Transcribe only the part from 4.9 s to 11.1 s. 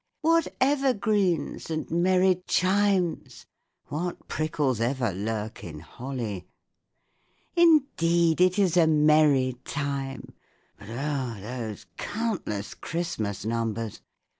lurk in holly!) Indeed it is a merry time; (_But